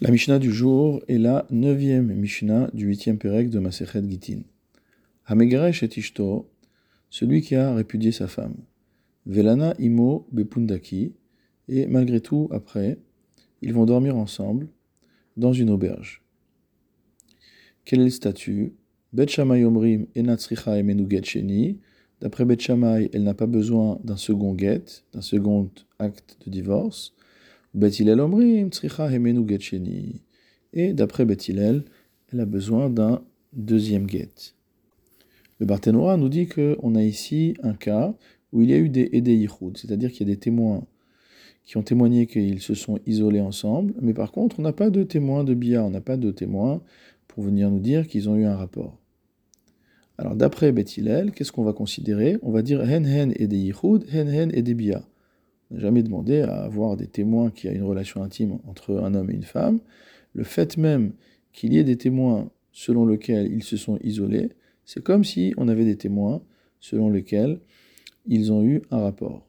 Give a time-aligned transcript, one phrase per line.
[0.00, 4.40] La Mishnah du jour est la neuvième Mishnah du huitième Pérec de Masechet Gitin.
[5.24, 6.50] Hamegaresh et Ishto,
[7.10, 8.56] celui qui a répudié sa femme.
[9.24, 11.12] Velana imo bepundaki,
[11.68, 12.98] et malgré tout, après,
[13.62, 14.66] ils vont dormir ensemble
[15.36, 16.24] dans une auberge.
[17.84, 18.74] Quel est le statut?
[19.12, 19.26] Bet.
[22.20, 22.58] D'après Bet
[23.12, 25.70] elle n'a pas besoin d'un second get, d'un second
[26.00, 27.14] acte de divorce.
[30.72, 31.84] Et d'après Bethilel,
[32.32, 34.54] elle a besoin d'un deuxième get.
[35.58, 38.14] Le Barthénois nous dit qu'on a ici un cas
[38.52, 40.84] où il y a eu des Edeichud, c'est-à-dire qu'il y a des témoins
[41.64, 45.02] qui ont témoigné qu'ils se sont isolés ensemble, mais par contre, on n'a pas de
[45.02, 46.82] témoins de Bia, on n'a pas de témoins
[47.26, 48.98] pour venir nous dire qu'ils ont eu un rapport.
[50.18, 52.38] Alors d'après Bethilel, qu'est-ce qu'on va considérer?
[52.42, 55.13] On va dire Hen Hen Edeichud, Hen Hen Bia n'a
[55.78, 59.34] jamais demandé à avoir des témoins qui a une relation intime entre un homme et
[59.34, 59.80] une femme.
[60.34, 61.12] Le fait même
[61.52, 64.50] qu'il y ait des témoins selon lesquels ils se sont isolés,
[64.84, 66.42] c'est comme si on avait des témoins
[66.80, 67.60] selon lesquels
[68.26, 69.46] ils ont eu un rapport.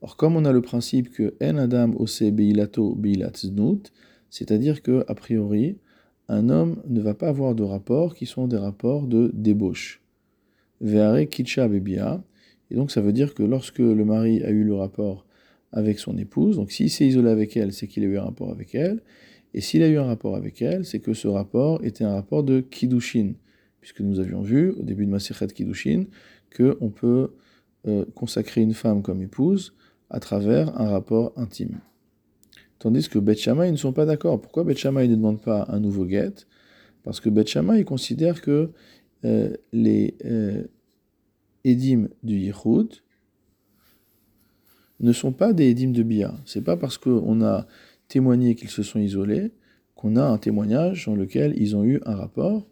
[0.00, 3.92] Or, comme on a le principe que en adam ose beilato beilatznut,
[4.30, 5.76] c'est-à-dire que, a priori,
[6.28, 10.00] un homme ne va pas avoir de rapports qui sont des rapports de débauche.
[12.72, 15.26] Et donc ça veut dire que lorsque le mari a eu le rapport
[15.72, 18.50] avec son épouse, donc s'il s'est isolé avec elle, c'est qu'il a eu un rapport
[18.50, 19.02] avec elle,
[19.52, 22.42] et s'il a eu un rapport avec elle, c'est que ce rapport était un rapport
[22.42, 23.34] de Kiddushin,
[23.80, 26.04] puisque nous avions vu au début de Masechet Kiddushin
[26.56, 27.32] qu'on peut
[27.86, 29.74] euh, consacrer une femme comme épouse
[30.08, 31.78] à travers un rapport intime.
[32.78, 34.40] Tandis que Bet ils ne sont pas d'accord.
[34.40, 36.46] Pourquoi Bet Shammai ne demande pas un nouveau get
[37.02, 38.70] Parce que Bet Shammai considère que
[39.26, 40.64] euh, les euh,
[41.64, 43.02] édim du Yichud
[45.00, 46.34] ne sont pas des édim de Bia.
[46.46, 47.66] C'est pas parce qu'on a
[48.08, 49.52] témoigné qu'ils se sont isolés
[50.02, 52.66] qu'on a un témoignage dans lequel ils ont eu un rapport.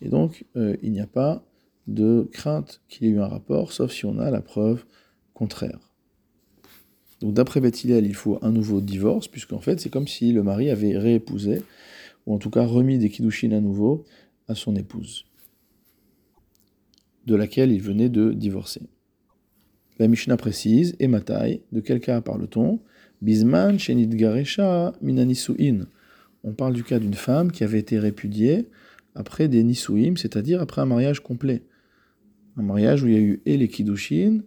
[0.00, 1.44] Et donc, euh, il n'y a pas
[1.86, 4.84] de crainte qu'il y ait eu un rapport, sauf si on a la preuve
[5.32, 5.78] contraire.
[7.20, 10.70] Donc, d'après Beth il faut un nouveau divorce, puisqu'en fait, c'est comme si le mari
[10.70, 11.62] avait réépousé,
[12.26, 14.04] ou en tout cas remis des kiddushin à nouveau
[14.48, 15.24] à son épouse
[17.26, 18.82] de laquelle il venait de divorcer.
[19.98, 22.80] La Mishnah précise, et Matai, de quel cas parle-t-on?
[23.20, 25.86] Bisman shenit garesha minanisuin.
[26.44, 28.68] On parle du cas d'une femme qui avait été répudiée
[29.14, 31.62] après des nisuim, c'est-à-dire après un mariage complet.
[32.56, 34.40] Un mariage où il y a eu et les kiddushin,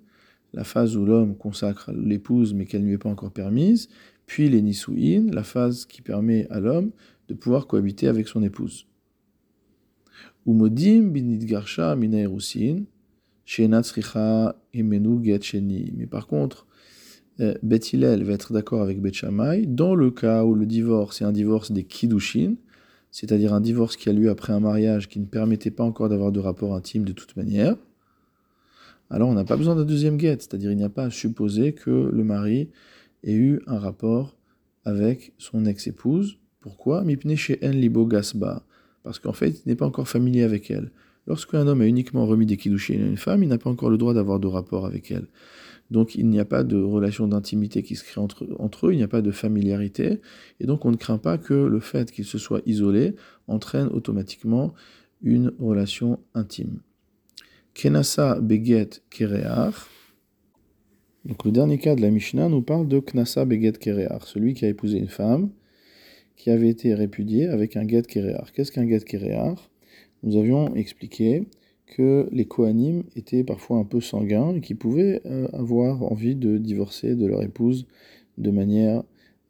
[0.54, 3.88] la phase où l'homme consacre l'épouse mais qu'elle ne lui est pas encore permise,
[4.26, 6.92] puis les nisuin, la phase qui permet à l'homme
[7.30, 8.88] de pouvoir cohabiter avec son épouse.
[11.96, 12.84] Minaerusin,
[14.74, 15.94] imenu getcheni.
[15.96, 16.68] Mais par contre,
[17.40, 21.26] euh, Beth Hillel va être d'accord avec Shammai dans le cas où le divorce est
[21.26, 22.56] un divorce des kiddushin,
[23.12, 26.32] c'est-à-dire un divorce qui a lieu après un mariage qui ne permettait pas encore d'avoir
[26.32, 27.76] de rapport intime de toute manière.
[29.10, 31.74] Alors on n'a pas besoin d'un deuxième get, c'est-à-dire il n'y a pas à supposer
[31.74, 32.70] que le mari
[33.24, 34.36] ait eu un rapport
[34.86, 36.38] avec son ex-épouse.
[36.62, 37.04] Pourquoi?
[37.04, 38.64] Mipne en libo gasba
[39.06, 40.92] parce qu'en fait, il n'est pas encore familier avec elle.
[41.28, 44.00] Lorsqu'un homme a uniquement remis des kiddushin à une femme, il n'a pas encore le
[44.00, 45.28] droit d'avoir de rapport avec elle.
[45.92, 49.04] Donc il n'y a pas de relation d'intimité qui se crée entre, eux, il n'y
[49.04, 50.22] a pas de familiarité,
[50.60, 53.14] et donc on ne craint pas que le fait qu'il se soit isolé
[53.48, 54.74] entraîne automatiquement
[55.22, 56.80] une relation intime.
[57.76, 59.76] Kenasa beget kereach.
[61.26, 64.66] Donc le dernier cas de la Mishnah nous parle de Knasa beget kereach, celui qui
[64.66, 65.52] a épousé une femme,
[66.36, 68.52] qui avait été répudié avec un get kerear.
[68.54, 69.70] Qu'est-ce qu'un get kerear?
[70.24, 71.48] Nous avions expliqué
[71.86, 76.58] que les Kohanim étaient parfois un peu sanguins et qui pouvaient euh, avoir envie de
[76.58, 77.86] divorcer de leur épouse
[78.38, 79.04] de manière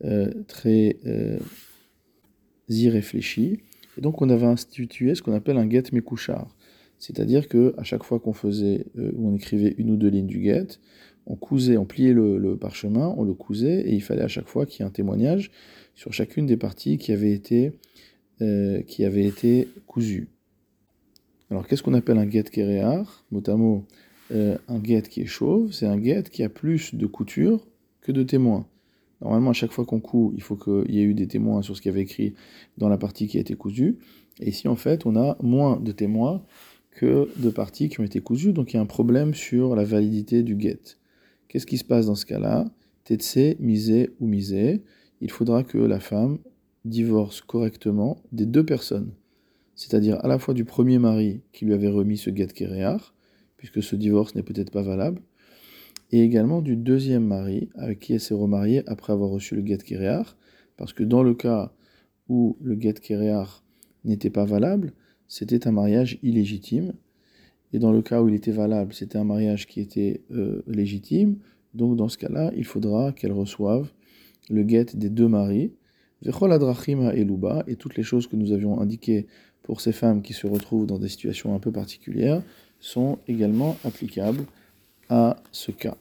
[0.03, 1.39] euh, très euh,
[2.67, 3.59] irréfléchie.
[3.97, 6.53] Et donc on avait institué ce qu'on appelle un get mekouchar.
[6.99, 10.43] C'est-à-dire que à chaque fois qu'on faisait ou on écrivait une ou deux lignes du
[10.43, 10.79] get,
[11.27, 14.65] on cousait, on pliait le, parchemin, on le cousait, et il fallait à chaque fois
[14.65, 15.51] qu'il y ait un témoignage
[15.95, 17.73] sur chacune des parties qui avaient été,
[18.41, 18.81] euh.
[21.51, 23.25] Alors qu'est-ce qu'on appelle un guet kéréar?
[23.31, 23.85] Notamment
[24.31, 27.65] euh, un guet qui est chauve, c'est un guet qui a plus de couture
[28.01, 28.67] que de témoins.
[29.21, 31.75] Normalement, à chaque fois qu'on coud, il faut qu'il y ait eu des témoins sur
[31.75, 32.33] ce qu'il y avait écrit
[32.77, 33.97] dans la partie qui a été cousue.
[34.41, 36.43] Et ici, en fait, on a moins de témoins
[36.91, 39.83] que de parties qui ont été cousues, donc il y a un problème sur la
[39.83, 40.79] validité du guet.
[41.47, 42.65] Qu'est-ce qui se passe dans ce cas-là?
[43.03, 44.83] Tetse, misé ou misé,
[45.21, 46.39] il faudra que la femme
[46.85, 49.11] divorce correctement des deux personnes,
[49.75, 53.13] c'est-à-dire à la fois du premier mari qui lui avait remis ce get kéréar,
[53.57, 55.21] puisque ce divorce n'est peut-être pas valable,
[56.11, 59.77] et également du deuxième mari avec qui elle s'est remariée après avoir reçu le get
[59.77, 60.37] kéréar,
[60.77, 61.73] parce que dans le cas
[62.27, 63.63] où le get kerear
[64.03, 64.93] n'était pas valable,
[65.27, 66.93] c'était un mariage illégitime.
[67.75, 71.39] Et dans le cas où il était valable, c'était un mariage qui était euh, légitime.
[71.73, 73.91] Donc dans ce cas-là, il faudra qu'elle reçoive
[74.49, 75.73] le get des deux maris,
[76.23, 79.27] et toutes les choses que nous avions indiquées
[79.61, 82.41] pour ces femmes qui se retrouvent dans des situations un peu particulières
[82.79, 84.45] sont également applicables
[85.09, 85.97] à ce cas.